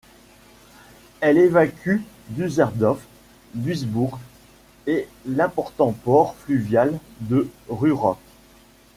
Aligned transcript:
Elles 1.19 1.37
évacuent 1.37 2.01
Düsseldorf, 2.29 3.03
Duisbourg 3.53 4.19
et 4.87 5.07
l’important 5.27 5.91
port 5.91 6.33
fluvial 6.37 6.97
de 7.19 7.47
Ruhrort. 7.69 8.17